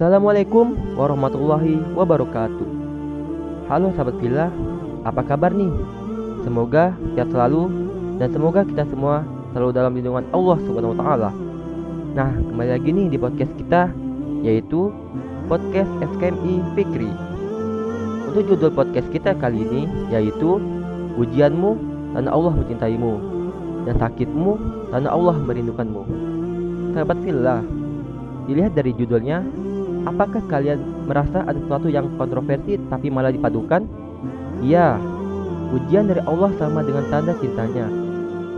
[0.00, 2.68] Assalamualaikum warahmatullahi wabarakatuh
[3.68, 4.48] Halo sahabat Villa,
[5.04, 5.68] apa kabar nih?
[6.40, 7.68] Semoga sehat selalu
[8.16, 11.30] dan semoga kita semua selalu dalam lindungan Allah Subhanahu wa taala.
[12.16, 13.92] Nah, kembali lagi nih di podcast kita
[14.40, 14.88] yaitu
[15.52, 17.12] podcast SKMI Fikri.
[18.32, 19.84] Untuk judul podcast kita kali ini
[20.16, 20.64] yaitu
[21.20, 21.76] ujianmu
[22.16, 23.12] tanda Allah mencintaimu
[23.84, 24.56] dan sakitmu
[24.96, 26.08] tanda Allah merindukanmu.
[26.96, 27.60] Sahabat Villa,
[28.48, 29.44] dilihat dari judulnya,
[30.06, 33.84] apakah kalian merasa ada sesuatu yang kontroversi tapi malah dipadukan?
[34.60, 35.00] Iya,
[35.72, 37.88] ujian dari Allah sama dengan tanda cintanya.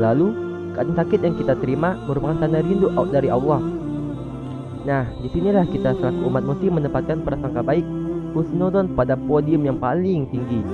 [0.00, 0.32] Lalu,
[0.72, 3.60] keadaan sakit yang kita terima merupakan tanda rindu dari Allah.
[4.80, 7.84] Nah, di sinilah kita selaku umat muslim menempatkan prasangka baik
[8.32, 10.64] husnudon pada podium yang paling tinggi.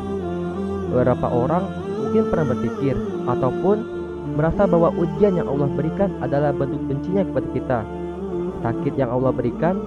[0.93, 1.67] Beberapa orang
[1.99, 2.95] mungkin pernah berpikir
[3.27, 3.77] ataupun
[4.39, 7.79] merasa bahwa ujian yang Allah berikan adalah bentuk bencinya kepada kita.
[8.63, 9.83] Sakit yang Allah berikan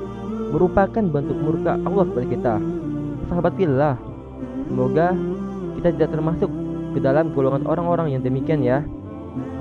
[0.49, 2.53] merupakan bentuk murka Allah kepada kita.
[3.30, 3.96] Sahabat fillah,
[4.68, 5.13] semoga
[5.79, 6.49] kita tidak termasuk
[6.98, 8.82] ke dalam golongan orang-orang yang demikian ya.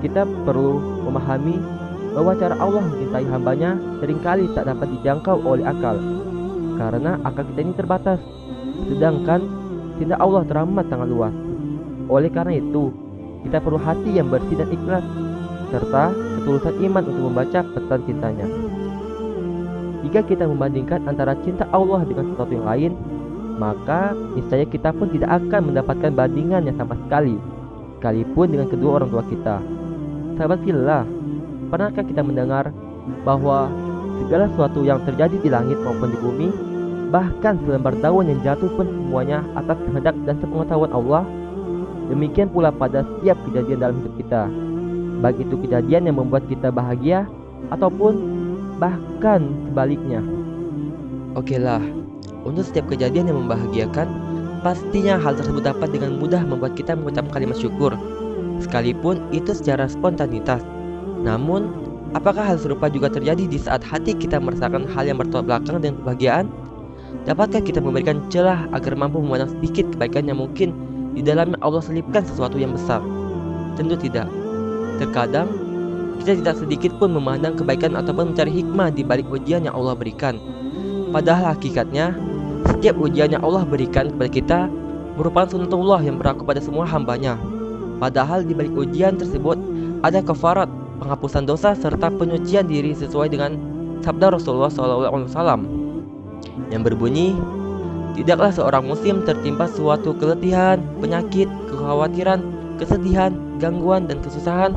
[0.00, 1.78] Kita perlu memahami
[2.18, 5.96] bahwa cara Allah mencintai hambanya sering kali tak dapat dijangkau oleh akal
[6.74, 8.20] karena akal kita ini terbatas
[8.90, 9.40] sedangkan
[10.02, 11.34] cinta Allah teramat sangat luas
[12.10, 12.90] oleh karena itu
[13.46, 15.04] kita perlu hati yang bersih dan ikhlas
[15.68, 18.46] serta ketulusan iman untuk membaca pesan cintanya
[20.06, 22.92] jika kita membandingkan antara cinta Allah dengan sesuatu yang lain
[23.58, 27.34] maka niscaya kita pun tidak akan mendapatkan bandingan yang sama sekali
[27.98, 29.56] sekalipun dengan kedua orang tua kita.
[30.38, 31.02] Sahabat fillah
[31.74, 32.70] pernahkah kita mendengar
[33.26, 33.66] bahwa
[34.22, 36.48] segala sesuatu yang terjadi di langit maupun di bumi
[37.10, 41.26] bahkan selembar daun yang jatuh pun semuanya atas kehendak dan sepengetahuan Allah?
[42.08, 44.42] Demikian pula pada setiap kejadian dalam hidup kita
[45.18, 47.26] baik itu kejadian yang membuat kita bahagia
[47.74, 48.27] ataupun
[48.78, 50.22] bahkan sebaliknya
[51.34, 51.82] oke lah
[52.46, 54.08] untuk setiap kejadian yang membahagiakan
[54.62, 57.92] pastinya hal tersebut dapat dengan mudah membuat kita mengucapkan kalimat syukur
[58.58, 60.62] sekalipun itu secara spontanitas
[61.22, 61.74] namun,
[62.14, 65.96] apakah hal serupa juga terjadi di saat hati kita merasakan hal yang bertolak belakang dengan
[66.02, 66.46] kebahagiaan?
[67.26, 70.72] Dapatkah kita memberikan celah agar mampu memandang sedikit kebaikan yang mungkin
[71.16, 73.02] di dalamnya Allah selipkan sesuatu yang besar?
[73.74, 74.30] Tentu tidak.
[75.02, 75.50] Terkadang,
[76.22, 80.38] kita tidak sedikit pun memandang kebaikan ataupun mencari hikmah di balik ujian yang Allah berikan.
[81.08, 82.12] Padahal hakikatnya,
[82.68, 84.58] setiap ujian yang Allah berikan kepada kita
[85.16, 87.40] merupakan sunnatullah yang berlaku pada semua hambanya.
[87.98, 89.58] Padahal di balik ujian tersebut
[90.06, 90.70] ada kafarat
[91.02, 93.58] penghapusan dosa serta penyucian diri sesuai dengan
[94.02, 95.66] sabda Rasulullah SAW
[96.70, 97.34] yang berbunyi
[98.18, 102.42] Tidaklah seorang muslim tertimpa suatu keletihan, penyakit, kekhawatiran,
[102.74, 103.30] kesedihan,
[103.62, 104.74] gangguan, dan kesusahan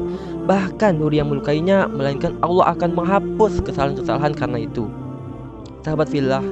[0.47, 4.90] Bahkan duri yang melukainya Melainkan Allah akan menghapus kesalahan-kesalahan karena itu
[5.85, 6.44] Sahabat fillah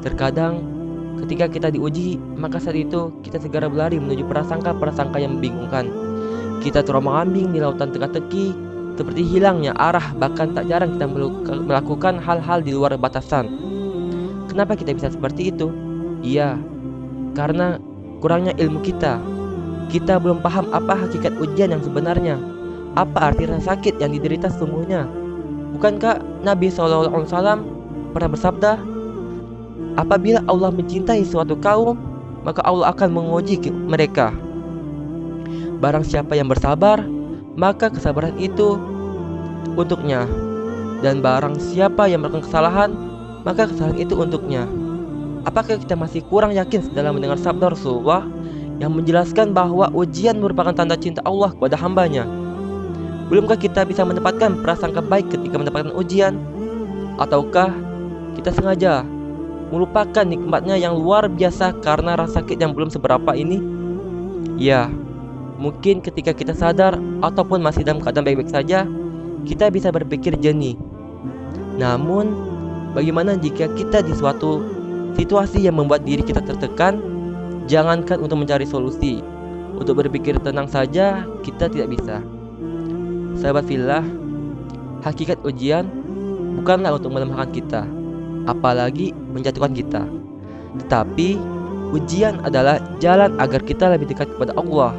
[0.00, 0.62] Terkadang
[1.24, 5.90] ketika kita diuji Maka saat itu kita segera berlari menuju prasangka-prasangka yang membingungkan
[6.62, 8.70] Kita terombang-ambing di lautan teka-teki
[9.00, 11.08] seperti hilangnya arah bahkan tak jarang kita
[11.64, 13.48] melakukan hal-hal di luar batasan.
[14.44, 15.72] Kenapa kita bisa seperti itu?
[16.20, 16.60] Iya,
[17.32, 17.80] karena
[18.20, 19.16] kurangnya ilmu kita.
[19.88, 22.36] Kita belum paham apa hakikat ujian yang sebenarnya.
[22.98, 25.06] Apa arti rasa sakit yang diderita sesungguhnya?
[25.78, 27.14] Bukankah Nabi SAW
[28.10, 28.72] pernah bersabda,
[29.98, 31.98] Apabila Allah mencintai suatu kaum,
[32.46, 34.30] maka Allah akan menguji mereka.
[35.82, 37.02] Barang siapa yang bersabar,
[37.58, 38.78] maka kesabaran itu
[39.74, 40.24] untuknya.
[41.00, 42.90] Dan barang siapa yang melakukan kesalahan,
[43.42, 44.68] maka kesalahan itu untuknya.
[45.48, 48.28] Apakah kita masih kurang yakin dalam mendengar sabda Rasulullah
[48.76, 52.39] yang menjelaskan bahwa ujian merupakan tanda cinta Allah kepada hambanya?
[53.30, 56.34] Belumkah kita bisa mendapatkan prasangka baik ketika mendapatkan ujian?
[57.14, 57.70] Ataukah
[58.34, 59.06] kita sengaja
[59.70, 63.62] melupakan nikmatnya yang luar biasa karena rasa sakit yang belum seberapa ini?
[64.58, 64.90] Ya,
[65.62, 68.82] mungkin ketika kita sadar ataupun masih dalam keadaan baik-baik saja,
[69.46, 70.74] kita bisa berpikir jernih.
[71.78, 72.34] Namun,
[72.98, 74.66] bagaimana jika kita di suatu
[75.14, 76.98] situasi yang membuat diri kita tertekan?
[77.70, 79.22] Jangankan untuk mencari solusi,
[79.78, 82.18] untuk berpikir tenang saja kita tidak bisa.
[83.40, 84.04] Sahabat filah,
[85.00, 85.88] hakikat ujian
[86.60, 87.88] bukanlah untuk melemahkan kita,
[88.44, 90.04] apalagi menjatuhkan kita.
[90.84, 91.40] Tetapi
[91.96, 94.92] ujian adalah jalan agar kita lebih dekat kepada Allah.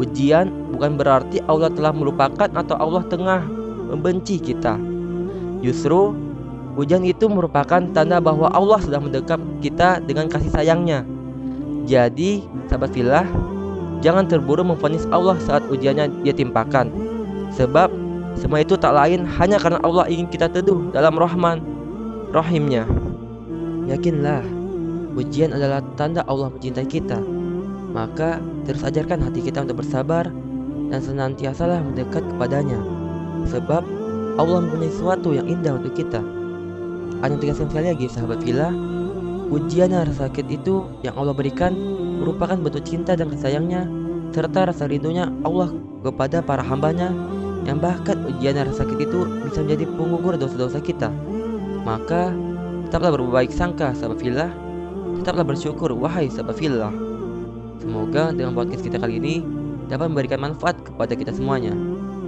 [0.00, 3.44] Ujian bukan berarti Allah telah melupakan atau Allah tengah
[3.92, 4.80] membenci kita.
[5.60, 6.16] Justru
[6.72, 11.04] hujan itu merupakan tanda bahwa Allah sudah mendekat kita dengan kasih sayangnya.
[11.84, 13.28] Jadi, sahabat filah,
[14.00, 17.07] jangan terburu memfonis Allah saat ujiannya dia timpakan.
[17.54, 17.88] Sebab
[18.38, 21.58] semua itu tak lain hanya karena Allah ingin kita teduh dalam rahman
[22.30, 22.84] rahimnya.
[23.88, 24.44] Yakinlah,
[25.16, 27.18] ujian adalah tanda Allah mencintai kita.
[27.88, 30.28] Maka terus ajarkan hati kita untuk bersabar
[30.92, 32.78] dan senantiasalah mendekat kepadanya.
[33.48, 33.82] Sebab
[34.38, 36.20] Allah mempunyai sesuatu yang indah untuk kita.
[37.24, 38.70] Ada tegaskan sekali lagi sahabat villa,
[39.50, 41.74] ujian dan rasa sakit itu yang Allah berikan
[42.22, 43.88] merupakan bentuk cinta dan kasih sayangnya
[44.30, 45.72] serta rasa rindunya Allah
[46.04, 47.10] kepada para hambanya
[47.68, 51.12] yang bahkan ujian dan rasa sakit itu bisa menjadi pengukur dosa-dosa kita.
[51.84, 52.32] Maka
[52.88, 54.48] tetaplah berbaik sangka sahabat villa,
[55.20, 56.88] tetaplah bersyukur wahai sahabat villa.
[57.76, 59.34] Semoga dengan podcast kita kali ini
[59.92, 61.76] dapat memberikan manfaat kepada kita semuanya.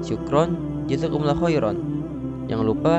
[0.04, 1.80] Syukron, jazakumullah khairan.
[2.44, 2.94] Jangan lupa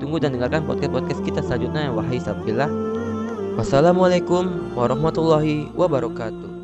[0.00, 2.66] tunggu dan dengarkan podcast-podcast kita selanjutnya wahai sahabat villa.
[3.60, 6.61] Wassalamualaikum warahmatullahi wabarakatuh.